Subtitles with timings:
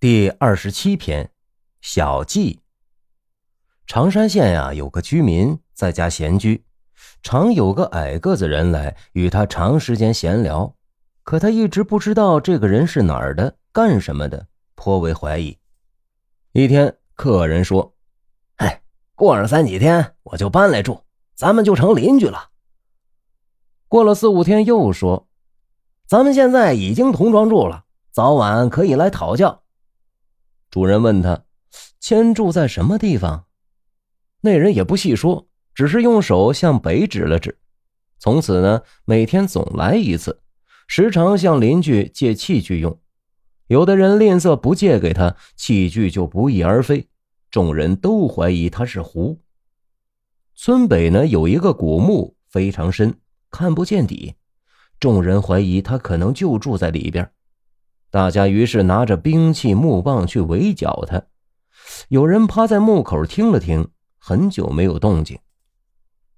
[0.00, 1.30] 第二十七篇，
[1.82, 2.60] 小季。
[3.86, 6.64] 常山县呀，有个居民在家闲居，
[7.22, 10.74] 常有个矮个子人来与他长时间闲聊，
[11.22, 15.58] 可他一直不知道这个人是哪儿的，干什么的，颇为怀疑。
[16.52, 17.94] 一天，客人说
[18.56, 18.80] ：“哎，
[19.14, 21.02] 过上三几天我就搬来住，
[21.34, 22.48] 咱们就成邻居了。”
[23.86, 25.28] 过了四五天，又说
[26.08, 29.59] ：“咱们现在已经同床住了，早晚可以来讨教。”
[30.70, 31.44] 主人问他
[31.98, 33.46] ：“迁住在什么地方？”
[34.42, 37.58] 那人也不细说，只是用手向北指了指。
[38.18, 40.40] 从此呢，每天总来一次，
[40.86, 43.00] 时常向邻居借器具用。
[43.66, 47.08] 有的人吝啬不借给他，器具就不翼而飞。
[47.50, 49.40] 众人都怀疑他是狐。
[50.54, 53.18] 村北呢有一个古墓，非常深，
[53.50, 54.34] 看不见底。
[55.00, 57.32] 众人怀疑他可能就住在里边。
[58.10, 61.22] 大家于是拿着兵器、木棒去围剿他。
[62.08, 63.88] 有人趴在墓口听了听，
[64.18, 65.38] 很久没有动静。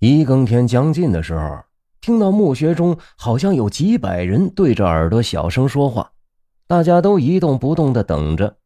[0.00, 1.60] 一更天将近的时候，
[2.00, 6.10] 听到墓穴中好像有几百人对着耳朵小声说话。
[6.66, 8.56] 大家都一动不动地等着。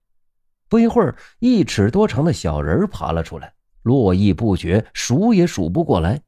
[0.70, 3.52] 不一会儿，一尺多长的小人爬了出来，
[3.82, 6.22] 络绎不绝，数也数不过来。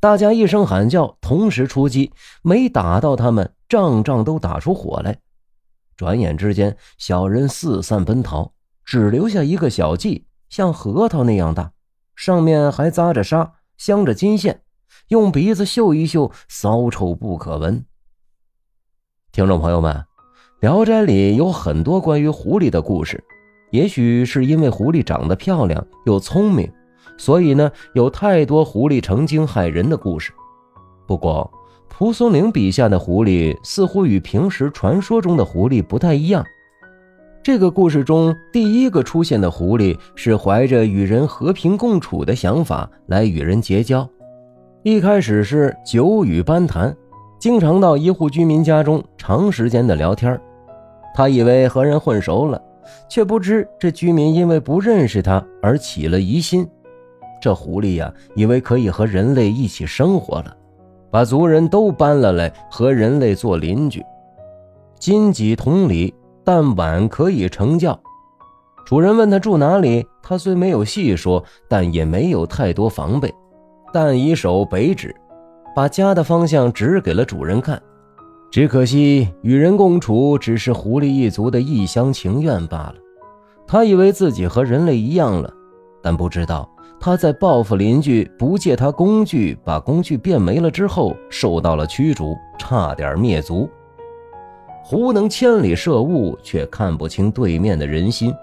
[0.00, 5.18] 大家一声喊叫，同时出击，没打到他们，仗仗都打出火来。
[6.00, 8.52] 转眼之间，小人四散奔逃，
[8.86, 11.72] 只留下一个小髻，像核桃那样大，
[12.16, 14.62] 上面还扎着沙，镶着金线，
[15.08, 17.84] 用鼻子嗅一嗅，骚臭不可闻。
[19.30, 19.94] 听众朋友们，
[20.60, 23.22] 《聊斋》里有很多关于狐狸的故事，
[23.70, 26.72] 也许是因为狐狸长得漂亮又聪明，
[27.18, 30.32] 所以呢，有太多狐狸成精害人的故事。
[31.06, 31.52] 不过，
[31.90, 36.42] 蒲松龄笔下的狐狸似乎与平时传说中的狐狸不太一样。
[37.42, 44.08] 这个故事中第一个出现的狐狸是怀着与人和平共处的想法来与人结交，
[44.82, 46.96] 一开始是久与班谈，
[47.38, 50.40] 经常到一户居民家中长时间的聊天。
[51.14, 52.62] 他以为和人混熟了，
[53.10, 56.66] 却不知这居民因为不认识他而起了疑心。
[57.42, 60.56] 这狐狸呀，以为可以和人类一起生活了。
[61.10, 64.04] 把族人都搬了来，和人类做邻居，
[64.98, 67.98] 金己同理，但晚可以成教。
[68.86, 73.32] 主人问他住哪里，他虽没有细说，但也没有太多防备，
[73.92, 75.14] 但以手北指，
[75.74, 77.80] 把家的方向指给了主人看。
[78.50, 82.94] 只可惜与人共处只是狐狸一族的一厢情愿罢了。
[83.64, 85.52] 他以为自己和人类一样了，
[86.02, 86.68] 但不知道。
[87.02, 93.66] 他在报复邻居不借他工具，把工具变没了之后，受到了驱逐，差点灭族。
[94.84, 98.34] 狐能千里射物，却看不清对面的人心。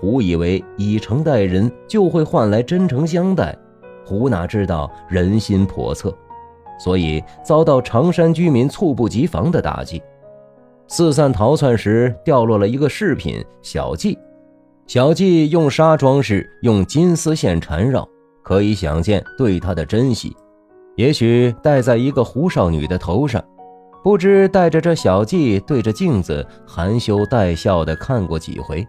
[0.00, 3.56] 狐以为以诚待人就会换来真诚相待，
[4.04, 6.12] 狐哪知道人心叵测，
[6.80, 10.02] 所以遭到常山居民猝不及防的打击。
[10.88, 14.18] 四散逃窜时，掉落了一个饰品小髻。
[14.86, 18.06] 小髻用纱装饰，用金丝线缠绕，
[18.42, 20.36] 可以想见对他的珍惜。
[20.96, 23.42] 也许戴在一个狐少女的头上，
[24.02, 28.86] 不知带着这小髻对着镜子含羞带笑的看过几回。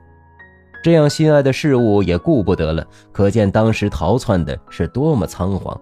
[0.84, 5.80] 这样心爱的事物也顾不得了，可见当时逃窜的是多么仓皇。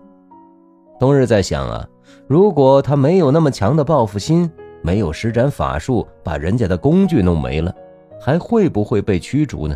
[0.99, 1.85] 冬日在想啊，
[2.27, 4.49] 如果他没有那么强的报复心，
[4.83, 7.73] 没有施展法术把人家的工具弄没了，
[8.21, 9.75] 还会不会被驱逐呢？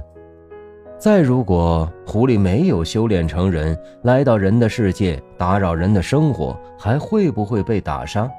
[1.00, 8.30] 再如果狐狸没有修炼成人，来到人的世界打扰人的生活，还会不会被打杀？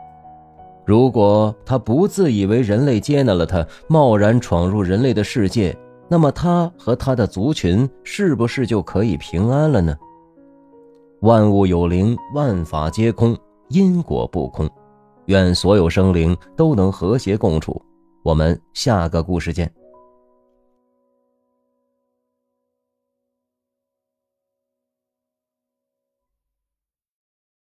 [0.85, 5.77] 如果他不自以为人类接纳了他，贸然闯入人类的世界，
[6.09, 9.97] 那么他和他的族群是不是就可以平安了呢？
[11.21, 13.37] 万物有灵，万法皆空，
[13.69, 14.69] 因果不空。
[15.27, 17.81] 愿所有生灵都能和谐共处。
[18.25, 19.71] 我们下个故事见。